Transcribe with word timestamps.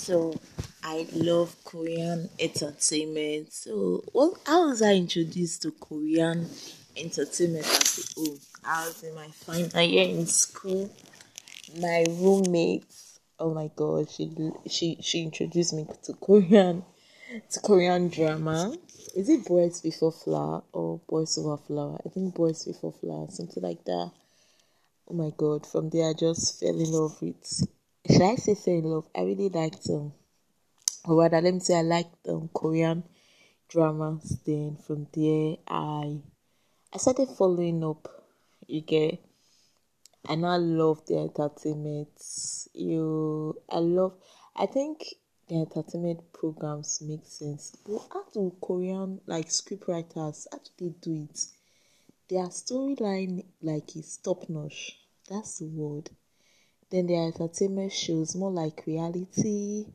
So 0.00 0.32
I 0.82 1.06
love 1.12 1.54
Korean 1.62 2.30
entertainment. 2.38 3.52
So 3.52 4.02
well, 4.14 4.34
how 4.46 4.68
was 4.68 4.80
I 4.80 4.94
introduced 4.94 5.60
to 5.62 5.72
Korean 5.72 6.48
entertainment 6.96 7.66
as 7.66 7.98
a 7.98 8.20
whole? 8.20 8.38
I 8.64 8.86
was 8.86 9.02
in 9.04 9.14
my 9.14 9.28
final 9.28 9.82
year 9.82 10.08
in 10.08 10.26
school. 10.26 10.90
My 11.78 12.06
roommate, 12.08 12.86
oh 13.38 13.52
my 13.52 13.70
god, 13.76 14.10
she 14.10 14.32
she 14.70 14.96
she 15.02 15.22
introduced 15.22 15.74
me 15.74 15.86
to 16.04 16.14
Korean 16.14 16.82
to 17.50 17.60
Korean 17.60 18.08
drama. 18.08 18.74
Is 19.14 19.28
it 19.28 19.44
Boys 19.44 19.82
Before 19.82 20.12
Flower 20.12 20.62
or 20.72 20.98
Boys 21.10 21.36
Over 21.36 21.58
Flower? 21.58 22.00
I 22.06 22.08
think 22.08 22.34
Boys 22.34 22.64
Before 22.64 22.94
Flower, 22.94 23.26
something 23.28 23.62
like 23.62 23.84
that. 23.84 24.10
Oh 25.08 25.14
my 25.14 25.30
god, 25.36 25.66
from 25.66 25.90
there 25.90 26.08
I 26.08 26.14
just 26.18 26.58
fell 26.58 26.80
in 26.80 26.90
love 26.90 27.20
with 27.20 27.66
should 28.08 28.22
I 28.22 28.36
say 28.36 28.54
fell 28.54 28.74
in 28.74 28.84
love? 28.84 29.06
I 29.14 29.22
really 29.22 29.48
liked 29.50 29.88
um 29.90 30.12
or 31.04 31.16
rather 31.16 31.40
let 31.40 31.54
me 31.54 31.60
say 31.60 31.78
I 31.78 31.82
liked 31.82 32.28
um 32.28 32.48
Korean 32.54 33.04
dramas 33.68 34.38
then 34.46 34.76
from 34.76 35.06
there. 35.12 35.56
I 35.68 36.18
I 36.92 36.98
started 36.98 37.28
following 37.28 37.84
up 37.84 38.08
you 38.66 38.80
get 38.80 39.18
I 40.26 40.34
now 40.34 40.56
love 40.58 41.04
the 41.06 41.18
entertainment. 41.18 42.10
You 42.74 43.56
I 43.70 43.78
love 43.78 44.14
I 44.56 44.66
think 44.66 45.04
the 45.48 45.56
entertainment 45.56 46.32
programs 46.32 47.00
make 47.02 47.26
sense 47.26 47.76
but 47.84 47.98
how 48.12 48.24
do 48.32 48.54
Korean 48.62 49.20
like 49.26 49.50
script 49.50 49.88
writers 49.88 50.46
how 50.50 50.58
do 50.58 50.70
they 50.78 50.94
do 51.00 51.28
it? 51.30 51.46
Their 52.28 52.46
storyline 52.46 53.44
like 53.60 53.94
is 53.96 54.16
top 54.18 54.48
notch 54.48 54.98
that's 55.28 55.58
the 55.58 55.66
word 55.66 56.10
then 56.90 57.06
their 57.06 57.26
entertainment 57.26 57.92
shows 57.92 58.34
more 58.36 58.50
like 58.50 58.84
reality 58.86 59.86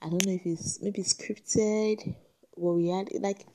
I 0.00 0.08
don't 0.08 0.26
know 0.26 0.32
if 0.32 0.44
it's 0.44 0.80
maybe 0.82 1.02
scripted 1.02 2.14
or 2.52 2.76
reality 2.76 3.18
like 3.18 3.46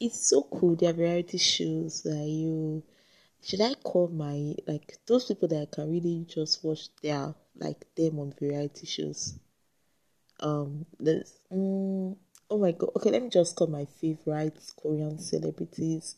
it's 0.00 0.28
so 0.28 0.42
cool 0.42 0.76
their 0.76 0.92
variety 0.92 1.38
shows 1.38 2.02
that 2.02 2.26
you 2.26 2.82
should 3.42 3.60
I 3.60 3.74
call 3.74 4.08
my 4.08 4.54
like 4.66 4.98
those 5.06 5.26
people 5.26 5.48
that 5.48 5.72
can 5.72 5.90
really 5.90 6.24
just 6.28 6.62
watch 6.64 6.88
their 7.02 7.34
like 7.56 7.86
them 7.96 8.18
on 8.20 8.34
variety 8.40 8.86
shows. 8.86 9.34
Um, 10.40 10.86
there's 10.98 11.34
mm, 11.52 12.16
oh 12.50 12.58
my 12.58 12.72
god. 12.72 12.90
Okay, 12.96 13.10
let 13.10 13.22
me 13.22 13.28
just 13.30 13.56
call 13.56 13.66
my 13.66 13.84
favorite 14.00 14.58
Korean 14.80 15.18
celebrities. 15.18 16.16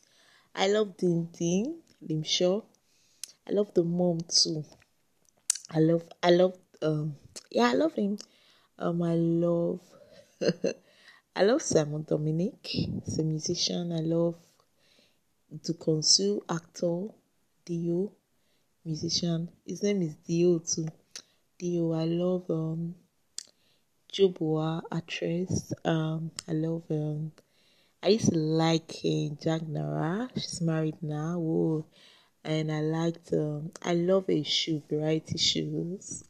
I 0.55 0.69
love 0.69 0.97
Ding 0.97 1.31
Ding, 1.37 1.81
Lim 2.03 2.23
Shaw. 2.23 2.63
I 3.49 3.53
love 3.53 3.73
the 3.75 3.85
mom 3.85 4.21
too. 4.29 4.65
I 5.71 5.81
love 5.81 6.05
I 6.23 6.31
love 6.31 6.57
um 6.83 7.17
yeah 7.51 7.71
I 7.71 7.75
love 7.75 7.95
him. 7.95 8.19
Um 8.79 9.03
I 9.03 9.15
love 9.15 9.81
I 11.37 11.43
love 11.43 11.63
Simon 11.63 12.05
Dominic, 12.09 12.67
he's 12.67 13.19
a 13.19 13.23
musician. 13.25 13.93
I 13.93 14.01
love 14.01 14.37
Dukonsu, 15.53 16.43
actor, 16.49 17.09
Dio, 17.65 18.13
musician. 18.85 19.49
His 19.67 19.83
name 19.83 20.03
is 20.03 20.15
Dio 20.17 20.59
too. 20.59 20.89
Dio, 21.59 21.93
I 21.93 22.05
love 22.05 22.51
um 22.51 22.95
Jubua 24.13 24.83
actress. 24.93 25.73
Um, 25.85 26.31
I 26.49 26.53
love 26.53 26.85
um. 26.91 27.33
I 28.03 28.09
used 28.09 28.33
to 28.33 28.39
like 28.39 28.93
uh, 29.05 29.35
Jang 29.43 29.73
Nara. 29.73 30.29
She's 30.35 30.61
married 30.61 31.03
now. 31.03 31.39
Whoa. 31.39 31.87
And 32.45 32.71
I 32.71 32.81
liked 32.81 33.33
um. 33.33 33.73
I 33.83 33.95
love 33.95 34.29
a 34.29 34.43
shoe 34.43 34.83
variety 34.91 35.39
shoes. 35.39 36.25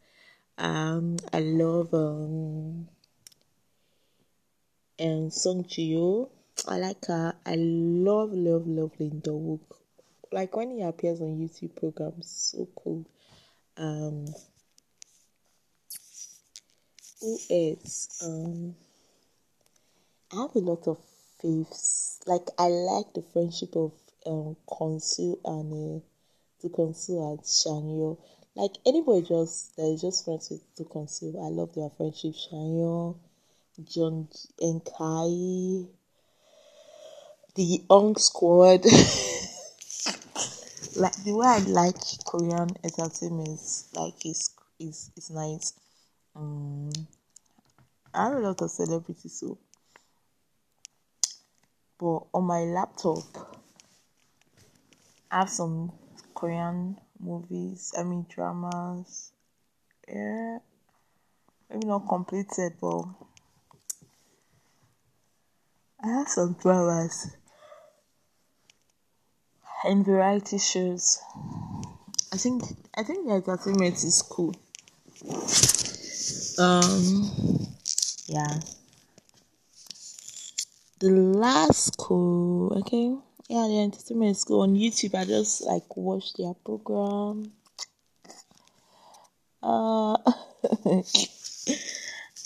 Um, 0.57 1.17
I 1.33 1.41
love 1.41 1.93
um. 1.93 2.89
And 4.99 5.33
Song 5.33 5.65
Jio. 5.65 6.31
I 6.69 6.79
like 6.79 7.05
her. 7.07 7.35
I 7.45 7.57
love, 7.57 8.33
love, 8.33 8.67
love 8.67 8.93
Lee 9.01 9.11
Dong-wook. 9.11 9.77
Like 10.31 10.57
when 10.57 10.71
he 10.71 10.83
appears 10.83 11.21
on 11.21 11.37
YouTube 11.37 11.75
programs, 11.75 12.53
so 12.53 12.69
cool. 12.77 13.05
Um, 13.77 14.27
who 17.21 17.39
else? 17.51 18.23
Um, 18.25 18.77
I 20.33 20.43
have 20.43 20.55
a 20.55 20.59
lot 20.61 20.87
of 20.87 20.99
faves. 21.43 22.19
Like 22.27 22.49
I 22.59 22.69
like 22.69 23.13
the 23.15 23.23
friendship 23.33 23.75
of 23.77 23.93
um 24.27 24.57
Konsu 24.69 25.39
and 25.45 26.01
uh, 26.01 26.05
to 26.65 26.71
Konsu 26.71 27.21
and 27.31 27.41
Shanyo. 27.41 28.17
Like 28.57 28.73
anybody 28.87 29.27
just 29.27 29.77
that 29.77 29.87
is 29.87 30.01
just 30.01 30.25
friends 30.25 30.49
with 30.51 30.75
to 30.77 30.85
Konsu. 30.85 31.37
I 31.37 31.51
love 31.51 31.75
their 31.75 31.91
friendship. 31.91 32.33
Shanyo, 32.33 33.17
John 33.85 34.29
and 34.61 34.83
Kai 34.83 35.89
the 37.55 37.85
Ong 37.91 38.17
Squad. 38.17 38.85
like 40.97 41.15
the 41.25 41.35
way 41.35 41.47
I 41.47 41.59
like 41.59 41.97
Korean 42.27 42.71
entertainment, 42.83 43.61
like 43.95 44.25
is 44.25 44.51
is 44.81 45.11
is 45.17 45.31
nice. 45.31 45.75
Um, 46.35 46.91
I 48.15 48.29
have 48.29 48.37
a 48.39 48.41
lot 48.41 48.63
of 48.63 48.71
celebrities, 48.71 49.39
so 49.39 49.59
but 51.99 52.23
on 52.33 52.45
my 52.45 52.61
laptop, 52.61 53.23
I 55.31 55.41
have 55.41 55.51
some 55.51 55.93
Korean 56.35 56.99
movies. 57.19 57.93
I 57.99 58.03
mean 58.03 58.27
dramas. 58.29 59.33
Yeah, 60.09 60.59
maybe 61.71 61.87
not 61.87 62.09
completed, 62.09 62.75
but 62.81 63.05
I 66.03 66.09
have 66.09 66.29
some 66.29 66.55
dramas 66.61 67.37
and 69.85 70.05
variety 70.05 70.59
shows. 70.59 71.21
I 72.33 72.37
think 72.37 72.65
I 72.97 73.03
think 73.03 73.27
the 73.27 73.35
entertainment 73.35 73.97
is 74.03 74.23
cool. 74.23 74.55
Um, 76.59 77.69
yeah. 78.27 78.61
The 81.01 81.11
last 81.11 81.97
cool, 81.99 82.79
okay, 82.79 83.15
yeah, 83.49 83.67
the 83.67 83.81
entertainment 83.81 84.37
school 84.37 84.63
on 84.63 84.75
YouTube. 84.75 85.15
I 85.15 85.25
just 85.25 85.65
like 85.65 85.97
watch 85.97 86.33
their 86.35 86.55
program. 86.65 87.53
Uh, 89.63 90.17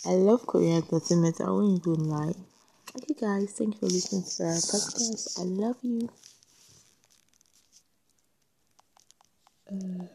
I 0.07 0.15
love 0.15 0.47
Korean 0.47 0.83
entertainment. 0.83 1.41
I 1.41 1.51
won't 1.51 1.87
even 1.87 2.09
lie. 2.09 2.35
Okay, 2.97 3.15
guys, 3.15 3.53
thank 3.53 3.75
you 3.75 3.81
for 3.81 3.87
listening 3.87 4.25
to 4.25 4.45
our 4.45 4.55
podcast. 4.55 5.39
I 5.39 5.43
love 5.45 5.77
you. 5.83 6.09
Uh, 9.71 10.07